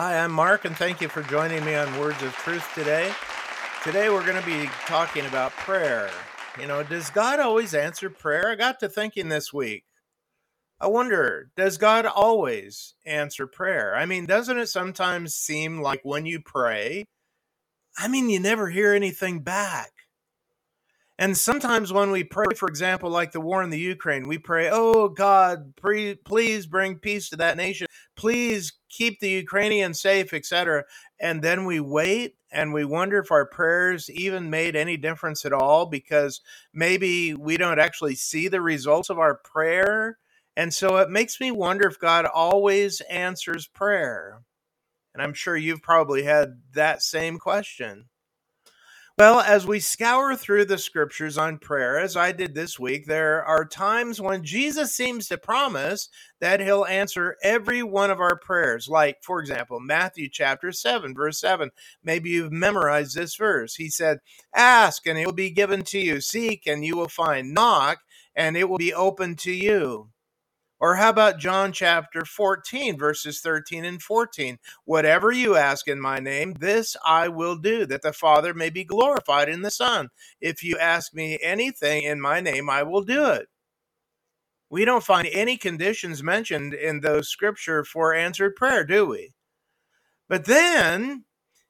Hi, 0.00 0.16
I'm 0.16 0.30
Mark, 0.30 0.64
and 0.64 0.76
thank 0.76 1.00
you 1.00 1.08
for 1.08 1.24
joining 1.24 1.64
me 1.64 1.74
on 1.74 1.98
Words 1.98 2.22
of 2.22 2.32
Truth 2.34 2.72
today. 2.72 3.12
Today, 3.82 4.08
we're 4.08 4.24
going 4.24 4.40
to 4.40 4.46
be 4.46 4.70
talking 4.86 5.26
about 5.26 5.50
prayer. 5.50 6.08
You 6.56 6.68
know, 6.68 6.84
does 6.84 7.10
God 7.10 7.40
always 7.40 7.74
answer 7.74 8.08
prayer? 8.08 8.48
I 8.48 8.54
got 8.54 8.78
to 8.78 8.88
thinking 8.88 9.28
this 9.28 9.52
week. 9.52 9.82
I 10.80 10.86
wonder, 10.86 11.50
does 11.56 11.78
God 11.78 12.06
always 12.06 12.94
answer 13.06 13.48
prayer? 13.48 13.96
I 13.96 14.06
mean, 14.06 14.24
doesn't 14.24 14.60
it 14.60 14.68
sometimes 14.68 15.34
seem 15.34 15.80
like 15.80 16.02
when 16.04 16.26
you 16.26 16.40
pray, 16.40 17.08
I 17.98 18.06
mean, 18.06 18.30
you 18.30 18.38
never 18.38 18.68
hear 18.68 18.94
anything 18.94 19.40
back? 19.40 19.90
And 21.20 21.36
sometimes 21.36 21.92
when 21.92 22.12
we 22.12 22.22
pray, 22.22 22.54
for 22.54 22.68
example, 22.68 23.10
like 23.10 23.32
the 23.32 23.40
war 23.40 23.62
in 23.64 23.70
the 23.70 23.78
Ukraine, 23.78 24.28
we 24.28 24.38
pray, 24.38 24.70
oh 24.70 25.08
God, 25.08 25.74
pre- 25.74 26.14
please 26.14 26.64
bring 26.66 26.98
peace 26.98 27.28
to 27.30 27.36
that 27.36 27.56
nation. 27.56 27.88
Please 28.14 28.74
keep 28.88 29.18
the 29.18 29.30
Ukrainians 29.30 30.00
safe, 30.00 30.32
etc. 30.32 30.84
And 31.18 31.42
then 31.42 31.64
we 31.64 31.80
wait 31.80 32.36
and 32.52 32.72
we 32.72 32.84
wonder 32.84 33.18
if 33.18 33.32
our 33.32 33.46
prayers 33.46 34.08
even 34.10 34.48
made 34.48 34.76
any 34.76 34.96
difference 34.96 35.44
at 35.44 35.52
all 35.52 35.86
because 35.86 36.40
maybe 36.72 37.34
we 37.34 37.56
don't 37.56 37.80
actually 37.80 38.14
see 38.14 38.46
the 38.46 38.60
results 38.60 39.10
of 39.10 39.18
our 39.18 39.34
prayer. 39.34 40.18
And 40.56 40.72
so 40.72 40.98
it 40.98 41.10
makes 41.10 41.40
me 41.40 41.50
wonder 41.50 41.88
if 41.88 41.98
God 41.98 42.26
always 42.26 43.00
answers 43.02 43.66
prayer. 43.66 44.42
And 45.14 45.22
I'm 45.22 45.34
sure 45.34 45.56
you've 45.56 45.82
probably 45.82 46.22
had 46.22 46.60
that 46.74 47.02
same 47.02 47.40
question. 47.40 48.06
Well, 49.18 49.40
as 49.40 49.66
we 49.66 49.80
scour 49.80 50.36
through 50.36 50.66
the 50.66 50.78
scriptures 50.78 51.36
on 51.36 51.58
prayer, 51.58 51.98
as 51.98 52.16
I 52.16 52.30
did 52.30 52.54
this 52.54 52.78
week, 52.78 53.06
there 53.06 53.44
are 53.44 53.64
times 53.64 54.20
when 54.20 54.44
Jesus 54.44 54.94
seems 54.94 55.26
to 55.26 55.36
promise 55.36 56.08
that 56.40 56.60
he'll 56.60 56.84
answer 56.84 57.36
every 57.42 57.82
one 57.82 58.12
of 58.12 58.20
our 58.20 58.38
prayers. 58.38 58.86
Like, 58.88 59.16
for 59.24 59.40
example, 59.40 59.80
Matthew 59.80 60.28
chapter 60.30 60.70
7, 60.70 61.16
verse 61.16 61.40
7. 61.40 61.70
Maybe 62.04 62.30
you've 62.30 62.52
memorized 62.52 63.16
this 63.16 63.34
verse. 63.34 63.74
He 63.74 63.90
said, 63.90 64.18
Ask 64.54 65.04
and 65.04 65.18
it 65.18 65.26
will 65.26 65.32
be 65.32 65.50
given 65.50 65.82
to 65.86 65.98
you, 65.98 66.20
seek 66.20 66.68
and 66.68 66.84
you 66.84 66.96
will 66.96 67.08
find, 67.08 67.52
knock 67.52 67.98
and 68.36 68.56
it 68.56 68.68
will 68.68 68.78
be 68.78 68.94
open 68.94 69.34
to 69.38 69.52
you. 69.52 70.10
Or 70.80 70.94
how 70.94 71.10
about 71.10 71.38
John 71.38 71.72
chapter 71.72 72.24
14, 72.24 72.96
verses 72.96 73.40
13 73.40 73.84
and 73.84 74.00
14? 74.00 74.58
Whatever 74.84 75.32
you 75.32 75.56
ask 75.56 75.88
in 75.88 76.00
my 76.00 76.20
name, 76.20 76.54
this 76.54 76.96
I 77.04 77.28
will 77.28 77.56
do, 77.56 77.84
that 77.86 78.02
the 78.02 78.12
Father 78.12 78.54
may 78.54 78.70
be 78.70 78.84
glorified 78.84 79.48
in 79.48 79.62
the 79.62 79.70
Son. 79.70 80.08
If 80.40 80.62
you 80.62 80.78
ask 80.78 81.12
me 81.14 81.38
anything 81.42 82.04
in 82.04 82.20
my 82.20 82.40
name, 82.40 82.70
I 82.70 82.84
will 82.84 83.02
do 83.02 83.26
it. 83.26 83.48
We 84.70 84.84
don't 84.84 85.04
find 85.04 85.28
any 85.32 85.56
conditions 85.56 86.22
mentioned 86.22 86.74
in 86.74 87.00
those 87.00 87.28
scripture 87.28 87.84
for 87.84 88.14
answered 88.14 88.54
prayer, 88.54 88.84
do 88.84 89.06
we? 89.06 89.32
But 90.28 90.44
then 90.44 91.24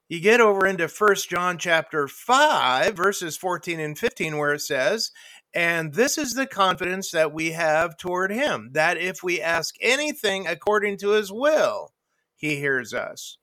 you 0.08 0.20
get 0.20 0.40
over 0.40 0.66
into 0.66 0.88
First 0.88 1.30
John 1.30 1.58
chapter 1.58 2.08
5, 2.08 2.96
verses 2.96 3.36
14 3.36 3.78
and 3.78 3.96
15, 3.96 4.36
where 4.38 4.54
it 4.54 4.60
says, 4.60 5.12
and 5.54 5.94
this 5.94 6.18
is 6.18 6.34
the 6.34 6.46
confidence 6.46 7.10
that 7.10 7.32
we 7.32 7.52
have 7.52 7.96
toward 7.96 8.30
him 8.30 8.70
that 8.72 8.98
if 8.98 9.22
we 9.22 9.40
ask 9.40 9.74
anything 9.80 10.46
according 10.46 10.98
to 10.98 11.10
his 11.10 11.32
will, 11.32 11.92
he 12.36 12.56
hears 12.56 12.92
us. 12.92 13.38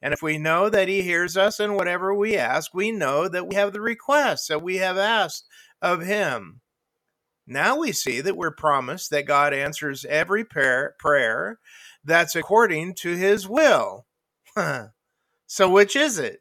And 0.00 0.14
if 0.14 0.22
we 0.22 0.38
know 0.38 0.68
that 0.68 0.88
he 0.88 1.02
hears 1.02 1.36
us 1.36 1.58
in 1.58 1.74
whatever 1.74 2.14
we 2.14 2.36
ask, 2.36 2.72
we 2.72 2.92
know 2.92 3.28
that 3.28 3.48
we 3.48 3.56
have 3.56 3.72
the 3.72 3.80
requests 3.80 4.46
that 4.46 4.62
we 4.62 4.76
have 4.76 4.96
asked 4.96 5.46
of 5.82 6.02
him. 6.02 6.60
Now 7.46 7.78
we 7.78 7.92
see 7.92 8.20
that 8.20 8.36
we're 8.36 8.54
promised 8.54 9.10
that 9.10 9.26
God 9.26 9.52
answers 9.52 10.04
every 10.04 10.44
prayer, 10.44 10.94
prayer 10.98 11.58
that's 12.04 12.36
according 12.36 12.94
to 12.96 13.16
his 13.16 13.48
will. 13.48 14.06
so, 15.46 15.68
which 15.68 15.96
is 15.96 16.18
it? 16.18 16.40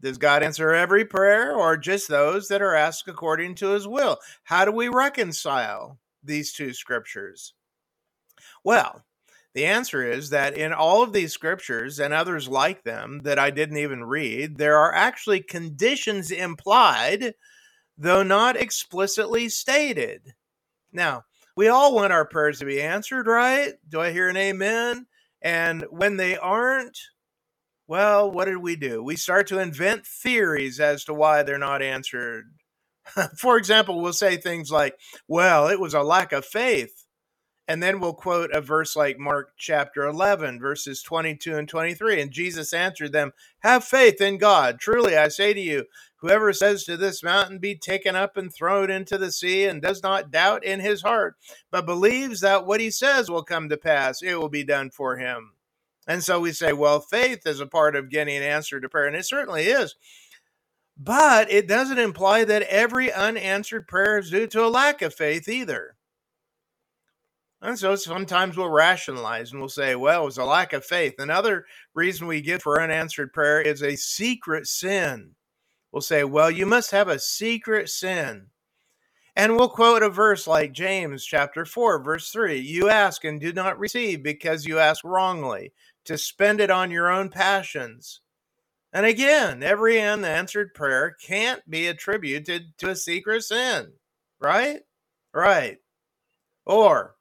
Does 0.00 0.18
God 0.18 0.42
answer 0.42 0.72
every 0.72 1.04
prayer 1.04 1.54
or 1.54 1.76
just 1.76 2.08
those 2.08 2.48
that 2.48 2.62
are 2.62 2.74
asked 2.74 3.08
according 3.08 3.56
to 3.56 3.70
his 3.70 3.86
will? 3.86 4.18
How 4.44 4.64
do 4.64 4.72
we 4.72 4.88
reconcile 4.88 5.98
these 6.24 6.52
two 6.52 6.72
scriptures? 6.72 7.54
Well, 8.64 9.04
the 9.52 9.66
answer 9.66 10.02
is 10.08 10.30
that 10.30 10.56
in 10.56 10.72
all 10.72 11.02
of 11.02 11.12
these 11.12 11.32
scriptures 11.32 11.98
and 11.98 12.14
others 12.14 12.48
like 12.48 12.84
them 12.84 13.20
that 13.24 13.38
I 13.38 13.50
didn't 13.50 13.78
even 13.78 14.04
read, 14.04 14.56
there 14.56 14.76
are 14.76 14.94
actually 14.94 15.40
conditions 15.40 16.30
implied, 16.30 17.34
though 17.98 18.22
not 18.22 18.56
explicitly 18.56 19.48
stated. 19.48 20.34
Now, 20.92 21.24
we 21.56 21.68
all 21.68 21.94
want 21.94 22.12
our 22.12 22.24
prayers 22.24 22.60
to 22.60 22.64
be 22.64 22.80
answered, 22.80 23.26
right? 23.26 23.74
Do 23.88 24.00
I 24.00 24.12
hear 24.12 24.28
an 24.28 24.36
amen? 24.36 25.06
And 25.42 25.84
when 25.90 26.16
they 26.16 26.36
aren't, 26.36 26.98
well, 27.90 28.30
what 28.30 28.44
did 28.44 28.58
we 28.58 28.76
do? 28.76 29.02
We 29.02 29.16
start 29.16 29.48
to 29.48 29.58
invent 29.58 30.06
theories 30.06 30.78
as 30.78 31.02
to 31.06 31.12
why 31.12 31.42
they're 31.42 31.58
not 31.58 31.82
answered. 31.82 32.52
For 33.36 33.56
example, 33.56 34.00
we'll 34.00 34.12
say 34.12 34.36
things 34.36 34.70
like, 34.70 34.94
well, 35.26 35.66
it 35.66 35.80
was 35.80 35.92
a 35.92 36.04
lack 36.04 36.30
of 36.30 36.44
faith. 36.44 37.06
And 37.66 37.82
then 37.82 37.98
we'll 37.98 38.14
quote 38.14 38.52
a 38.52 38.60
verse 38.60 38.94
like 38.94 39.18
Mark 39.18 39.54
chapter 39.58 40.06
11, 40.06 40.60
verses 40.60 41.02
22 41.02 41.56
and 41.56 41.68
23. 41.68 42.20
And 42.20 42.30
Jesus 42.30 42.72
answered 42.72 43.10
them, 43.10 43.32
Have 43.64 43.82
faith 43.82 44.20
in 44.20 44.38
God. 44.38 44.78
Truly, 44.78 45.16
I 45.16 45.26
say 45.26 45.52
to 45.52 45.60
you, 45.60 45.86
whoever 46.18 46.52
says 46.52 46.84
to 46.84 46.96
this 46.96 47.24
mountain, 47.24 47.58
Be 47.58 47.74
taken 47.74 48.14
up 48.14 48.36
and 48.36 48.54
thrown 48.54 48.88
into 48.88 49.18
the 49.18 49.32
sea, 49.32 49.64
and 49.64 49.82
does 49.82 50.00
not 50.00 50.30
doubt 50.30 50.62
in 50.62 50.78
his 50.78 51.02
heart, 51.02 51.34
but 51.72 51.86
believes 51.86 52.40
that 52.40 52.66
what 52.66 52.80
he 52.80 52.92
says 52.92 53.28
will 53.28 53.42
come 53.42 53.68
to 53.68 53.76
pass, 53.76 54.22
it 54.22 54.38
will 54.38 54.48
be 54.48 54.62
done 54.62 54.90
for 54.90 55.16
him. 55.16 55.54
And 56.10 56.24
so 56.24 56.40
we 56.40 56.50
say, 56.50 56.72
well, 56.72 56.98
faith 56.98 57.46
is 57.46 57.60
a 57.60 57.66
part 57.66 57.94
of 57.94 58.10
getting 58.10 58.36
an 58.36 58.42
answer 58.42 58.80
to 58.80 58.88
prayer, 58.88 59.06
and 59.06 59.14
it 59.14 59.24
certainly 59.24 59.66
is. 59.66 59.94
But 60.98 61.48
it 61.52 61.68
doesn't 61.68 62.00
imply 62.00 62.42
that 62.42 62.62
every 62.62 63.12
unanswered 63.12 63.86
prayer 63.86 64.18
is 64.18 64.28
due 64.28 64.48
to 64.48 64.64
a 64.64 64.66
lack 64.66 65.02
of 65.02 65.14
faith 65.14 65.48
either. 65.48 65.94
And 67.62 67.78
so 67.78 67.94
sometimes 67.94 68.56
we'll 68.56 68.70
rationalize 68.70 69.52
and 69.52 69.60
we'll 69.60 69.68
say, 69.68 69.94
well, 69.94 70.22
it 70.22 70.24
was 70.24 70.38
a 70.38 70.44
lack 70.44 70.72
of 70.72 70.84
faith. 70.84 71.14
Another 71.20 71.64
reason 71.94 72.26
we 72.26 72.40
give 72.40 72.62
for 72.62 72.82
unanswered 72.82 73.32
prayer 73.32 73.60
is 73.60 73.80
a 73.80 73.94
secret 73.94 74.66
sin. 74.66 75.36
We'll 75.92 76.02
say, 76.02 76.24
well, 76.24 76.50
you 76.50 76.66
must 76.66 76.90
have 76.90 77.06
a 77.06 77.20
secret 77.20 77.88
sin. 77.88 78.48
And 79.36 79.56
we'll 79.56 79.68
quote 79.68 80.02
a 80.02 80.10
verse 80.10 80.48
like 80.48 80.72
James 80.72 81.24
chapter 81.24 81.64
4, 81.64 82.02
verse 82.02 82.32
3 82.32 82.58
You 82.58 82.90
ask 82.90 83.24
and 83.24 83.40
do 83.40 83.52
not 83.52 83.78
receive 83.78 84.24
because 84.24 84.66
you 84.66 84.80
ask 84.80 85.04
wrongly 85.04 85.72
to 86.04 86.18
spend 86.18 86.60
it 86.60 86.70
on 86.70 86.90
your 86.90 87.10
own 87.10 87.28
passions. 87.28 88.20
And 88.92 89.06
again, 89.06 89.62
every 89.62 90.00
unanswered 90.00 90.74
prayer 90.74 91.16
can't 91.22 91.68
be 91.70 91.86
attributed 91.86 92.76
to 92.78 92.90
a 92.90 92.96
secret 92.96 93.42
sin, 93.44 93.92
right? 94.40 94.80
Right. 95.32 95.78
Or 96.66 97.14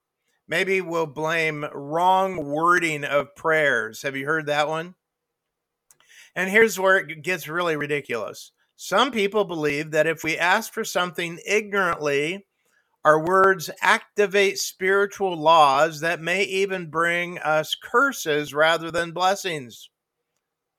maybe 0.47 0.81
we'll 0.81 1.05
blame 1.05 1.65
wrong 1.73 2.43
wording 2.43 3.03
of 3.03 3.35
prayers. 3.35 4.01
Have 4.01 4.15
you 4.15 4.25
heard 4.25 4.47
that 4.47 4.67
one? 4.67 4.95
And 6.35 6.49
here's 6.49 6.79
where 6.79 6.97
it 6.97 7.21
gets 7.21 7.47
really 7.47 7.75
ridiculous. 7.75 8.51
Some 8.75 9.11
people 9.11 9.43
believe 9.43 9.91
that 9.91 10.07
if 10.07 10.23
we 10.23 10.37
ask 10.37 10.71
for 10.71 10.85
something 10.85 11.39
ignorantly, 11.45 12.47
our 13.05 13.23
words 13.23 13.69
activate 13.81 14.59
spiritual 14.59 15.35
laws 15.37 16.01
that 16.01 16.21
may 16.21 16.43
even 16.43 16.89
bring 16.89 17.39
us 17.39 17.75
curses 17.75 18.53
rather 18.53 18.91
than 18.91 19.11
blessings. 19.11 19.89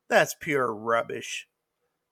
That's 0.09 0.37
pure 0.39 0.75
rubbish. 0.75 1.49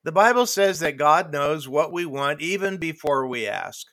The 0.05 0.13
Bible 0.13 0.47
says 0.47 0.81
that 0.81 0.97
God 0.97 1.33
knows 1.33 1.69
what 1.69 1.93
we 1.93 2.07
want 2.07 2.41
even 2.41 2.79
before 2.79 3.27
we 3.27 3.47
ask. 3.47 3.87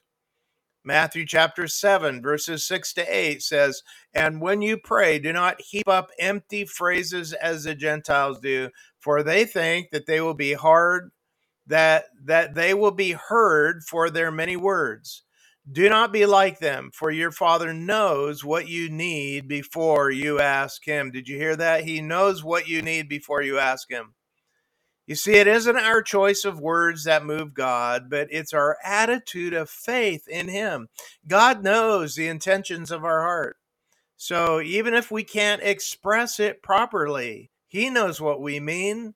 Matthew 0.86 1.26
chapter 1.26 1.68
7, 1.68 2.22
verses 2.22 2.66
6 2.66 2.94
to 2.94 3.02
8 3.04 3.42
says, 3.42 3.82
And 4.14 4.40
when 4.40 4.62
you 4.62 4.78
pray, 4.78 5.18
do 5.20 5.34
not 5.34 5.60
heap 5.60 5.90
up 5.90 6.12
empty 6.20 6.64
phrases 6.64 7.34
as 7.34 7.64
the 7.64 7.76
Gentiles 7.76 8.40
do, 8.40 8.70
for 9.00 9.24
they 9.24 9.46
think 9.46 9.90
that 9.92 10.06
they 10.06 10.22
will 10.22 10.36
be 10.36 10.54
hard, 10.54 11.12
that, 11.66 12.06
that 12.24 12.54
they 12.54 12.74
will 12.76 12.92
be 12.92 13.14
heard 13.14 13.84
for 13.84 14.10
their 14.10 14.32
many 14.32 14.56
words. 14.56 15.25
Do 15.72 15.90
not 15.90 16.14
be 16.14 16.28
like 16.28 16.60
them, 16.60 16.92
for 16.94 17.10
your 17.10 17.32
Father 17.32 17.74
knows 17.74 18.44
what 18.44 18.68
you 18.68 18.90
need 18.90 19.48
before 19.48 20.12
you 20.12 20.40
ask 20.40 20.86
Him. 20.86 21.10
Did 21.10 21.28
you 21.28 21.38
hear 21.38 21.56
that? 21.56 21.84
He 21.86 22.02
knows 22.02 22.44
what 22.44 22.68
you 22.68 22.84
need 22.84 23.10
before 23.10 23.42
you 23.42 23.58
ask 23.58 23.90
Him. 23.90 24.14
You 25.08 25.16
see, 25.16 25.34
it 25.34 25.48
isn't 25.48 25.78
our 25.78 26.02
choice 26.04 26.46
of 26.46 26.60
words 26.60 27.04
that 27.04 27.26
move 27.26 27.54
God, 27.54 28.10
but 28.10 28.28
it's 28.32 28.54
our 28.54 28.78
attitude 28.84 29.54
of 29.54 29.70
faith 29.70 30.28
in 30.28 30.50
Him. 30.50 30.88
God 31.28 31.64
knows 31.64 32.16
the 32.16 32.28
intentions 32.28 32.92
of 32.92 33.04
our 33.04 33.22
heart. 33.22 33.58
So 34.18 34.62
even 34.62 34.94
if 34.94 35.10
we 35.10 35.24
can't 35.24 35.64
express 35.64 36.40
it 36.40 36.62
properly, 36.62 37.50
He 37.68 37.90
knows 37.90 38.22
what 38.22 38.42
we 38.42 38.60
mean. 38.60 39.16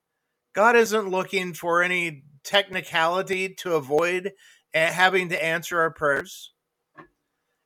God 0.53 0.75
isn't 0.75 1.09
looking 1.09 1.53
for 1.53 1.83
any 1.83 2.23
technicality 2.43 3.49
to 3.49 3.75
avoid 3.75 4.31
having 4.73 5.29
to 5.29 5.43
answer 5.43 5.79
our 5.79 5.91
prayers. 5.91 6.53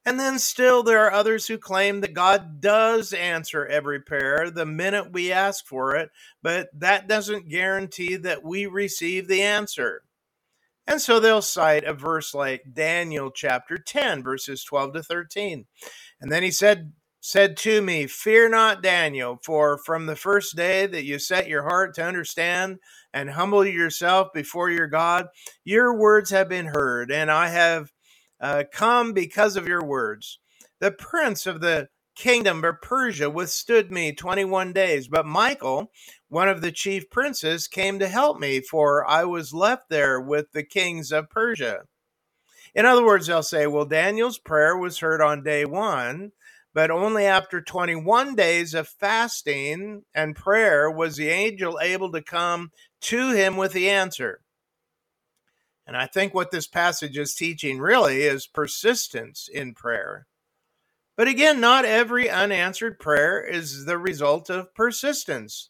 And 0.06 0.20
then 0.20 0.38
still, 0.38 0.84
there 0.84 1.06
are 1.06 1.14
others 1.14 1.48
who 1.48 1.58
claim 1.58 2.02
that 2.02 2.14
God 2.14 2.60
does 2.60 3.14
answer 3.14 3.66
every 3.66 4.02
prayer 4.02 4.52
the 4.52 4.66
minute 4.66 5.14
we 5.14 5.32
ask 5.32 5.66
for 5.66 5.96
it, 5.96 6.10
but 6.42 6.68
that 6.78 7.08
doesn't 7.08 7.50
guarantee 7.50 8.18
that 8.18 8.44
we 8.44 8.66
receive 8.66 9.28
the 9.28 9.42
answer. 9.42 10.04
And 10.86 11.02
so 11.02 11.20
they'll 11.22 11.42
cite 11.42 11.86
a 11.86 11.94
verse 11.94 12.34
like 12.34 12.74
Daniel 12.74 13.32
chapter 13.32 13.78
10, 13.78 14.24
verses 14.24 14.66
12 14.66 14.94
to 14.96 15.04
13. 15.04 15.66
And 16.20 16.32
then 16.32 16.44
he 16.44 16.52
said, 16.52 16.92
said 17.26 17.56
to 17.56 17.82
me, 17.82 18.06
Fear 18.06 18.50
not, 18.50 18.84
Daniel, 18.84 19.40
for 19.42 19.78
from 19.78 20.08
the 20.08 20.16
first 20.16 20.58
day 20.58 20.86
that 20.88 21.06
you 21.06 21.18
set 21.18 21.48
your 21.48 21.64
heart 21.64 21.96
to 21.96 22.04
understand 22.04 22.80
and 23.14 23.30
humble 23.30 23.66
yourself 23.66 24.34
before 24.34 24.70
your 24.70 24.88
God, 24.88 25.28
your 25.64 25.98
words 25.98 26.32
have 26.32 26.50
been 26.50 26.66
heard, 26.66 27.12
and 27.12 27.32
I 27.32 27.48
have 27.48 27.94
uh, 28.42 28.66
come 28.74 29.14
because 29.14 29.56
of 29.56 29.70
your 29.70 29.82
words. 29.82 30.40
The 30.82 30.92
prince 30.92 31.46
of 31.48 31.62
the 31.62 31.88
kingdom 32.14 32.62
of 32.66 32.82
Persia 32.82 33.30
withstood 33.30 33.90
me 33.90 34.12
21 34.12 34.74
days, 34.74 35.08
but 35.08 35.26
Michael, 35.26 35.94
one 36.28 36.50
of 36.50 36.62
the 36.62 36.74
chief 36.74 37.10
princes, 37.10 37.70
came 37.70 38.00
to 38.00 38.10
help 38.10 38.38
me, 38.38 38.60
for 38.60 39.10
I 39.10 39.24
was 39.24 39.54
left 39.54 39.88
there 39.90 40.20
with 40.20 40.52
the 40.52 40.64
kings 40.64 41.14
of 41.14 41.30
Persia. 41.30 41.84
In 42.76 42.86
other 42.86 43.06
words, 43.06 43.28
they'll 43.28 43.44
say, 43.44 43.66
well, 43.66 43.86
Daniel's 43.86 44.40
prayer 44.40 44.76
was 44.76 45.00
heard 45.00 45.22
on 45.22 45.42
day 45.42 45.64
one, 45.64 46.34
but 46.74 46.92
only 46.92 47.26
after 47.26 47.62
21 47.62 48.36
days 48.36 48.74
of 48.74 48.88
fasting 48.88 50.04
and 50.14 50.36
prayer 50.36 50.90
was 50.90 51.16
the 51.16 51.30
angel 51.30 51.80
able 51.82 52.12
to 52.12 52.22
come 52.22 52.72
to 53.02 53.32
him 53.32 53.58
with 53.58 53.74
the 53.74 53.90
answer. 53.90 54.40
And 55.86 55.98
I 55.98 56.08
think 56.08 56.34
what 56.34 56.52
this 56.52 56.68
passage 56.68 57.18
is 57.18 57.36
teaching 57.36 57.80
really 57.80 58.22
is 58.22 58.48
persistence 58.48 59.50
in 59.52 59.74
prayer. 59.74 60.26
But 61.16 61.28
again, 61.28 61.60
not 61.60 61.86
every 61.86 62.30
unanswered 62.30 63.00
prayer 63.00 63.44
is 63.44 63.86
the 63.86 63.98
result 63.98 64.50
of 64.50 64.74
persistence. 64.74 65.70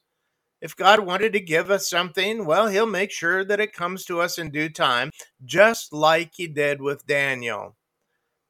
If 0.62 0.78
God 0.78 1.02
wanted 1.02 1.34
to 1.34 1.42
give 1.42 1.70
us 1.70 1.90
something, 1.90 2.46
well, 2.46 2.68
He'll 2.68 2.86
make 2.86 3.12
sure 3.12 3.44
that 3.44 3.60
it 3.60 3.74
comes 3.74 4.06
to 4.06 4.22
us 4.22 4.38
in 4.38 4.52
due 4.52 4.70
time, 4.70 5.10
just 5.44 5.92
like 5.92 6.32
He 6.36 6.48
did 6.48 6.82
with 6.82 7.06
Daniel. 7.06 7.76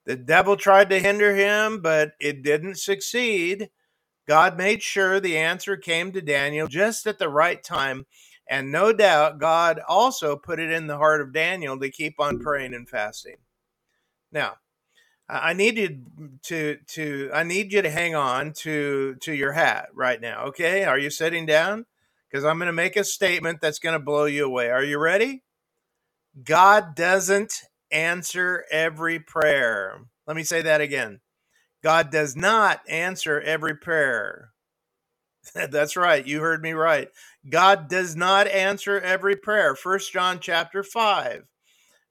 The 0.05 0.15
devil 0.15 0.57
tried 0.57 0.89
to 0.89 0.99
hinder 0.99 1.35
him, 1.35 1.81
but 1.81 2.13
it 2.19 2.43
didn't 2.43 2.75
succeed. 2.75 3.69
God 4.27 4.57
made 4.57 4.81
sure 4.83 5.19
the 5.19 5.37
answer 5.37 5.77
came 5.77 6.11
to 6.11 6.21
Daniel 6.21 6.67
just 6.67 7.07
at 7.07 7.19
the 7.19 7.29
right 7.29 7.63
time 7.63 8.05
and 8.47 8.71
no 8.71 8.91
doubt 8.93 9.39
God 9.39 9.79
also 9.87 10.35
put 10.35 10.59
it 10.59 10.71
in 10.71 10.87
the 10.87 10.97
heart 10.97 11.21
of 11.21 11.33
Daniel 11.33 11.79
to 11.79 11.89
keep 11.89 12.19
on 12.19 12.39
praying 12.39 12.73
and 12.73 12.87
fasting. 12.87 13.37
Now, 14.31 14.55
I 15.29 15.53
need 15.53 15.77
you 15.77 16.01
to 16.43 16.77
to 16.87 17.31
I 17.33 17.43
need 17.43 17.71
you 17.71 17.81
to 17.81 17.89
hang 17.89 18.15
on 18.15 18.53
to 18.57 19.15
to 19.21 19.33
your 19.33 19.53
hat 19.53 19.89
right 19.93 20.19
now. 20.19 20.45
Okay? 20.47 20.83
Are 20.83 20.99
you 20.99 21.09
sitting 21.09 21.45
down? 21.45 21.85
Because 22.29 22.43
I'm 22.43 22.57
going 22.57 22.67
to 22.67 22.73
make 22.73 22.95
a 22.95 23.03
statement 23.03 23.61
that's 23.61 23.79
going 23.79 23.93
to 23.93 24.03
blow 24.03 24.25
you 24.25 24.45
away. 24.45 24.69
Are 24.69 24.83
you 24.83 24.99
ready? 24.99 25.43
God 26.43 26.95
doesn't 26.95 27.53
answer 27.93 28.65
every 28.71 29.19
prayer. 29.19 29.99
Let 30.27 30.35
me 30.35 30.43
say 30.43 30.61
that 30.63 30.81
again. 30.81 31.21
God 31.83 32.11
does 32.11 32.35
not 32.35 32.81
answer 32.89 33.39
every 33.39 33.75
prayer. 33.75 34.51
That's 35.53 35.97
right. 35.97 36.25
You 36.25 36.39
heard 36.39 36.61
me 36.61 36.71
right. 36.71 37.09
God 37.49 37.89
does 37.89 38.15
not 38.15 38.47
answer 38.47 38.99
every 38.99 39.35
prayer. 39.35 39.75
First 39.75 40.11
John 40.13 40.39
chapter 40.39 40.83
5 40.83 41.43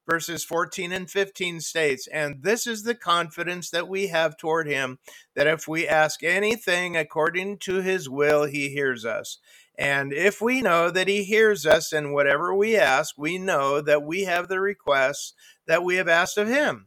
verses 0.09 0.45
14 0.45 0.93
and 0.93 1.11
15 1.11 1.61
states, 1.61 2.07
and 2.09 2.43
this 2.43 2.67
is 2.67 2.83
the 2.83 2.95
confidence 2.95 3.71
that 3.71 3.89
we 3.89 4.09
have 4.09 4.37
toward 4.37 4.67
him 4.67 4.99
that 5.35 5.47
if 5.47 5.69
we 5.69 5.87
ask 5.87 6.23
anything 6.23 6.97
according 6.97 7.59
to 7.59 7.81
his 7.81 8.09
will, 8.09 8.45
he 8.45 8.69
hears 8.71 9.05
us. 9.05 9.39
And 9.79 10.13
if 10.13 10.41
we 10.41 10.61
know 10.61 10.91
that 10.91 11.09
he 11.09 11.25
hears 11.25 11.65
us 11.65 11.93
in 11.93 12.13
whatever 12.13 12.55
we 12.55 12.77
ask, 12.77 13.15
we 13.17 13.39
know 13.39 13.81
that 13.81 14.03
we 14.03 14.25
have 14.25 14.49
the 14.49 14.61
requests 14.61 15.35
that 15.67 15.85
we 15.85 15.97
have 15.97 16.09
asked 16.09 16.39
of 16.39 16.49
him. 16.49 16.87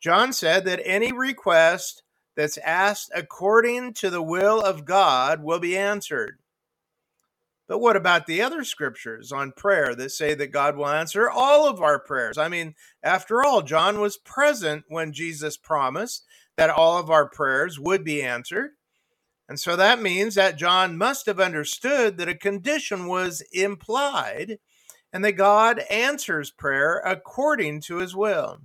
John 0.00 0.32
said 0.32 0.64
that 0.66 0.80
any 0.84 1.12
request 1.12 2.02
that's 2.36 2.58
asked 2.58 3.10
according 3.14 3.94
to 3.94 4.10
the 4.10 4.22
will 4.22 4.60
of 4.60 4.84
God 4.84 5.42
will 5.42 5.60
be 5.60 5.76
answered. 5.76 6.38
But 7.66 7.78
what 7.78 7.96
about 7.96 8.26
the 8.26 8.42
other 8.42 8.62
scriptures 8.64 9.32
on 9.32 9.52
prayer 9.52 9.94
that 9.94 10.10
say 10.10 10.34
that 10.34 10.48
God 10.48 10.76
will 10.76 10.88
answer 10.88 11.30
all 11.30 11.66
of 11.66 11.80
our 11.80 11.98
prayers? 11.98 12.36
I 12.36 12.48
mean, 12.48 12.74
after 13.02 13.42
all, 13.42 13.62
John 13.62 14.00
was 14.00 14.18
present 14.18 14.84
when 14.88 15.12
Jesus 15.12 15.56
promised 15.56 16.26
that 16.56 16.70
all 16.70 16.98
of 16.98 17.10
our 17.10 17.26
prayers 17.26 17.80
would 17.80 18.04
be 18.04 18.22
answered. 18.22 18.72
And 19.48 19.58
so 19.58 19.76
that 19.76 20.00
means 20.00 20.34
that 20.34 20.58
John 20.58 20.96
must 20.98 21.26
have 21.26 21.40
understood 21.40 22.18
that 22.18 22.28
a 22.28 22.34
condition 22.34 23.06
was 23.06 23.42
implied 23.52 24.58
and 25.14 25.24
that 25.24 25.32
God 25.32 25.78
answers 25.88 26.50
prayer 26.50 27.00
according 27.06 27.80
to 27.82 27.98
his 27.98 28.16
will. 28.16 28.58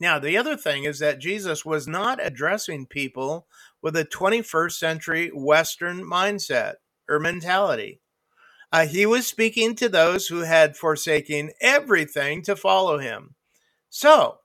Now, 0.00 0.18
the 0.18 0.38
other 0.38 0.56
thing 0.56 0.84
is 0.84 0.98
that 1.00 1.18
Jesus 1.18 1.66
was 1.66 1.86
not 1.86 2.18
addressing 2.24 2.86
people 2.86 3.46
with 3.82 3.94
a 3.94 4.06
21st 4.06 4.72
century 4.72 5.28
Western 5.34 6.02
mindset 6.02 6.74
or 7.10 7.20
mentality. 7.20 8.00
Uh, 8.72 8.86
he 8.86 9.04
was 9.04 9.26
speaking 9.26 9.74
to 9.76 9.90
those 9.90 10.28
who 10.28 10.40
had 10.40 10.78
forsaken 10.78 11.50
everything 11.60 12.42
to 12.42 12.56
follow 12.56 12.98
him. 12.98 13.34
So, 13.90 14.38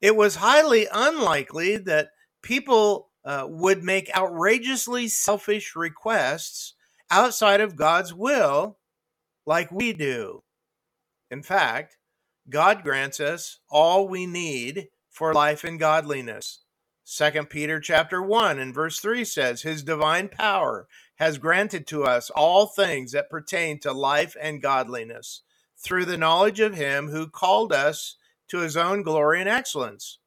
it 0.00 0.16
was 0.16 0.36
highly 0.36 0.86
unlikely 0.90 1.76
that 1.76 2.08
people 2.42 3.10
uh, 3.22 3.46
would 3.46 3.84
make 3.84 4.14
outrageously 4.16 5.08
selfish 5.08 5.76
requests 5.76 6.72
outside 7.10 7.60
of 7.60 7.76
God's 7.76 8.14
will 8.14 8.78
like 9.46 9.70
we 9.72 9.92
do. 9.92 10.42
In 11.30 11.42
fact, 11.42 11.96
God 12.48 12.82
grants 12.82 13.20
us 13.20 13.60
all 13.70 14.08
we 14.08 14.26
need 14.26 14.88
for 15.10 15.34
life 15.34 15.64
and 15.64 15.78
godliness. 15.78 16.60
2 17.06 17.44
Peter 17.44 17.80
chapter 17.80 18.22
1 18.22 18.58
and 18.58 18.74
verse 18.74 19.00
3 19.00 19.24
says, 19.24 19.62
His 19.62 19.82
divine 19.82 20.28
power 20.28 20.86
has 21.16 21.38
granted 21.38 21.86
to 21.88 22.04
us 22.04 22.30
all 22.30 22.66
things 22.66 23.12
that 23.12 23.30
pertain 23.30 23.78
to 23.80 23.92
life 23.92 24.36
and 24.40 24.62
godliness 24.62 25.42
through 25.82 26.04
the 26.04 26.16
knowledge 26.16 26.60
of 26.60 26.74
him 26.74 27.08
who 27.08 27.28
called 27.28 27.72
us 27.72 28.16
to 28.48 28.58
his 28.58 28.76
own 28.76 29.02
glory 29.02 29.40
and 29.40 29.48
excellence. 29.48 30.18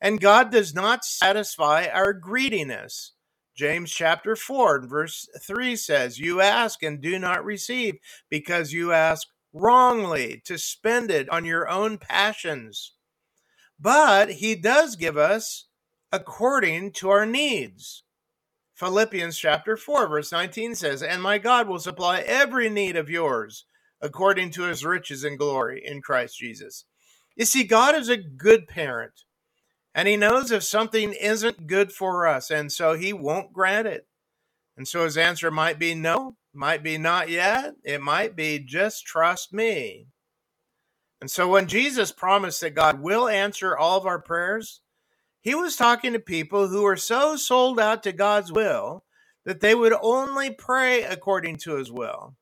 And 0.00 0.20
God 0.20 0.50
does 0.50 0.74
not 0.74 1.04
satisfy 1.04 1.86
our 1.86 2.12
greediness. 2.12 3.12
James 3.56 3.90
chapter 3.90 4.36
4 4.36 4.76
and 4.76 4.90
verse 4.90 5.28
3 5.40 5.76
says, 5.76 6.18
You 6.18 6.40
ask 6.40 6.82
and 6.82 7.00
do 7.00 7.18
not 7.18 7.44
receive 7.44 7.96
because 8.28 8.72
you 8.72 8.92
ask 8.92 9.26
wrongly 9.52 10.42
to 10.44 10.58
spend 10.58 11.10
it 11.10 11.28
on 11.30 11.44
your 11.46 11.68
own 11.68 11.96
passions. 11.96 12.92
But 13.80 14.32
he 14.32 14.54
does 14.54 14.96
give 14.96 15.16
us 15.16 15.68
according 16.12 16.92
to 16.92 17.08
our 17.08 17.26
needs. 17.26 18.04
Philippians 18.74 19.38
chapter 19.38 19.76
4, 19.76 20.06
verse 20.06 20.30
19 20.32 20.74
says, 20.74 21.02
And 21.02 21.22
my 21.22 21.38
God 21.38 21.66
will 21.66 21.78
supply 21.78 22.20
every 22.20 22.68
need 22.68 22.96
of 22.96 23.08
yours 23.08 23.64
according 24.02 24.50
to 24.50 24.64
his 24.64 24.84
riches 24.84 25.24
and 25.24 25.38
glory 25.38 25.82
in 25.84 26.02
Christ 26.02 26.38
Jesus. 26.38 26.84
You 27.36 27.46
see, 27.46 27.64
God 27.64 27.94
is 27.94 28.10
a 28.10 28.18
good 28.18 28.68
parent, 28.68 29.24
and 29.96 30.06
he 30.06 30.16
knows 30.18 30.50
if 30.52 30.62
something 30.62 31.14
isn't 31.14 31.66
good 31.66 31.90
for 31.90 32.26
us, 32.26 32.50
and 32.50 32.70
so 32.70 32.92
he 32.92 33.14
won't 33.14 33.54
grant 33.54 33.88
it. 33.88 34.06
And 34.76 34.86
so 34.86 35.04
his 35.04 35.16
answer 35.16 35.50
might 35.50 35.78
be 35.78 35.94
no, 35.94 36.36
might 36.52 36.82
be 36.82 36.98
not 36.98 37.30
yet, 37.30 37.76
it 37.82 38.02
might 38.02 38.36
be 38.36 38.58
just 38.58 39.06
trust 39.06 39.54
me. 39.54 40.08
And 41.22 41.30
so 41.30 41.48
when 41.48 41.66
Jesus 41.66 42.12
promised 42.12 42.60
that 42.60 42.74
God 42.74 43.00
will 43.00 43.26
answer 43.26 43.74
all 43.74 43.96
of 43.96 44.04
our 44.04 44.20
prayers, 44.20 44.82
he 45.40 45.54
was 45.54 45.76
talking 45.76 46.12
to 46.12 46.18
people 46.18 46.68
who 46.68 46.82
were 46.82 46.96
so 46.96 47.36
sold 47.36 47.80
out 47.80 48.02
to 48.02 48.12
God's 48.12 48.52
will 48.52 49.02
that 49.46 49.60
they 49.60 49.74
would 49.74 49.94
only 50.02 50.50
pray 50.50 51.04
according 51.04 51.56
to 51.56 51.76
his 51.76 51.90
will. 51.90 52.36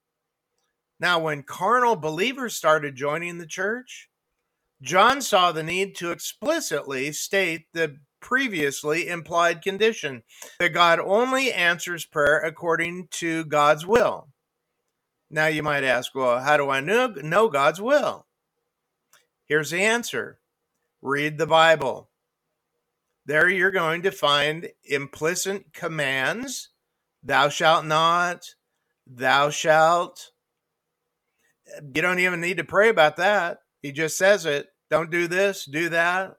Now, 0.99 1.21
when 1.21 1.45
carnal 1.45 1.95
believers 1.95 2.57
started 2.57 2.97
joining 2.97 3.39
the 3.39 3.47
church, 3.47 4.09
John 4.85 5.23
saw 5.23 5.51
the 5.51 5.63
need 5.63 5.97
to 5.97 6.11
explicitly 6.11 7.11
state 7.13 7.67
the 7.73 7.97
previously 8.21 9.09
implied 9.09 9.63
condition 9.63 10.23
that 10.59 10.75
God 10.75 11.01
only 11.01 11.53
answers 11.53 12.05
prayer 12.05 12.39
according 12.39 13.09
to 13.13 13.47
God's 13.47 13.87
will. 13.87 14.29
Now, 15.31 15.47
you 15.47 15.63
might 15.63 15.85
ask, 15.85 16.15
well, 16.15 16.39
how 16.41 16.59
do 16.59 16.69
I 16.69 16.81
know, 16.81 17.49
God's 17.49 17.81
will? 17.81 18.27
Here's 19.47 19.71
the 19.71 19.83
answer 19.83 20.39
read 21.01 21.39
the 21.39 21.47
Bible. 21.47 22.11
There 23.25 23.49
you're 23.49 23.71
going 23.71 24.03
to 24.03 24.11
find 24.11 24.69
implicit 24.85 25.73
commands 25.73 26.69
thou 27.23 27.49
shalt 27.49 27.87
not, 27.87 28.55
thou 29.07 29.49
shalt. 29.49 30.33
You 31.83 32.03
don't 32.03 32.19
even 32.19 32.43
need 32.43 32.59
to 32.59 32.65
pray 32.65 32.91
about 32.91 33.17
that. 33.17 33.61
He 33.81 33.91
just 33.91 34.19
says 34.19 34.45
it. 34.45 34.69
Don't 34.91 35.11
do 35.11 35.27
this, 35.27 35.65
do 35.65 35.89
that. 35.89 36.37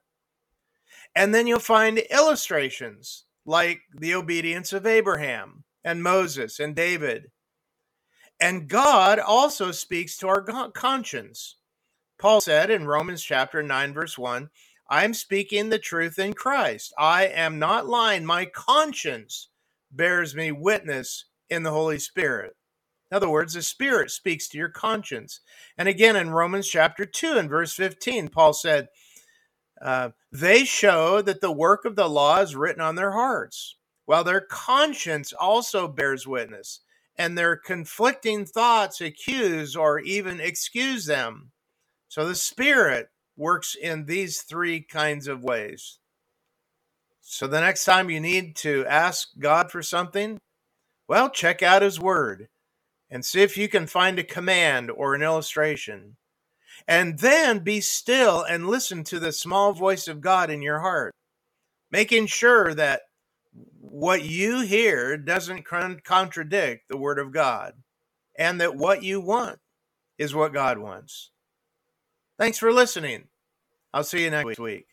And 1.16 1.34
then 1.34 1.48
you'll 1.48 1.60
find 1.60 1.98
illustrations 1.98 3.25
like 3.46 3.82
the 3.94 4.16
obedience 4.16 4.74
of 4.74 4.86
Abraham 4.86 5.64
and 5.84 6.04
Moses 6.04 6.60
and 6.60 6.75
David. 6.75 7.32
And 8.40 8.68
God 8.68 9.20
also 9.20 9.72
speaks 9.72 10.18
to 10.18 10.28
our 10.28 10.42
conscience. 10.72 11.56
Paul 12.20 12.42
said 12.42 12.70
in 12.70 12.86
Romans 12.86 13.24
chapter 13.24 13.64
9, 13.64 13.94
verse 13.94 14.18
1, 14.18 14.50
I'm 14.90 15.14
speaking 15.14 15.70
the 15.70 15.80
truth 15.80 16.20
in 16.20 16.34
Christ. 16.34 16.94
I 16.98 17.28
am 17.28 17.60
not 17.60 17.88
lying. 17.88 18.25
My 18.25 18.46
conscience 18.46 19.50
bears 19.92 20.36
me 20.36 20.52
witness 20.52 21.25
in 21.50 21.64
the 21.64 21.72
Holy 21.72 22.00
Spirit. 22.00 22.56
In 23.12 23.15
other 23.15 23.29
words, 23.29 23.53
the 23.53 23.62
Spirit 23.62 24.09
speaks 24.09 24.47
to 24.50 24.57
your 24.57 24.69
conscience. 24.69 25.39
And 25.77 25.88
again, 25.88 26.15
in 26.15 26.31
Romans 26.31 26.67
chapter 26.67 27.05
2 27.05 27.33
and 27.33 27.50
verse 27.50 27.74
15, 27.74 28.29
Paul 28.29 28.53
said, 28.53 28.88
uh, 29.81 30.09
They 30.31 30.65
show 30.65 31.21
that 31.21 31.41
the 31.41 31.51
work 31.51 31.85
of 31.85 31.95
the 31.95 32.09
law 32.09 32.39
is 32.39 32.55
written 32.55 32.81
on 32.81 32.95
their 32.95 33.12
hearts, 33.12 33.75
while 34.05 34.24
their 34.24 34.41
conscience 34.41 35.33
also 35.33 35.88
bears 35.88 36.25
witness, 36.25 36.81
and 37.15 37.38
their 37.38 37.55
conflicting 37.55 38.43
thoughts 38.45 39.01
accuse 39.01 39.75
or 39.75 40.00
even 40.00 40.39
excuse 40.39 41.05
them. 41.05 41.51
So 42.07 42.27
the 42.27 42.35
Spirit 42.35 43.09
works 43.38 43.75
in 43.75 44.05
these 44.05 44.41
three 44.41 44.81
kinds 44.81 45.27
of 45.27 45.43
ways. 45.43 46.00
So 47.21 47.47
the 47.47 47.59
next 47.59 47.85
time 47.85 48.09
you 48.09 48.19
need 48.19 48.55
to 48.57 48.85
ask 48.88 49.29
God 49.38 49.71
for 49.71 49.83
something, 49.83 50.39
well, 51.07 51.29
check 51.29 51.62
out 51.62 51.81
His 51.81 52.00
Word 52.00 52.47
and 53.15 53.24
see 53.24 53.41
if 53.41 53.55
you 53.55 53.69
can 53.69 53.88
find 53.88 54.19
a 54.19 54.24
command 54.25 54.91
or 54.91 55.15
an 55.15 55.22
illustration. 55.22 56.17
And 56.86 57.17
then 57.19 57.60
be 57.60 57.79
still 57.79 58.43
and 58.43 58.67
listen 58.67 59.05
to 59.05 59.19
the 59.19 59.31
small 59.31 59.72
voice 59.72 60.10
of 60.10 60.19
God 60.19 60.50
in 60.50 60.62
your 60.62 60.81
heart, 60.81 61.15
making 61.89 62.25
sure 62.25 62.74
that 62.74 63.03
what 63.79 64.25
you 64.25 64.60
hear 64.60 65.15
doesn't 65.15 65.63
contradict 65.63 66.89
the 66.89 66.98
Word 66.98 67.17
of 67.17 67.31
God 67.31 67.75
and 68.38 68.60
that 68.60 68.75
what 68.75 69.01
you 69.01 69.22
want 69.22 69.60
is 70.17 70.36
what 70.36 70.51
God 70.51 70.77
wants. 70.77 71.31
Thanks 72.38 72.57
for 72.57 72.74
listening. 72.74 73.29
I'll 73.93 74.03
see 74.03 74.25
you 74.25 74.29
next 74.29 74.60
week. 74.60 74.88